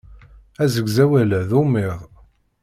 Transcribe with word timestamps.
Asegzawal-a 0.63 1.31
d 1.49 1.51
ummid. 1.61 1.99